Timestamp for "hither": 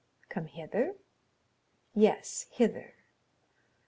0.47-0.95, 2.49-2.95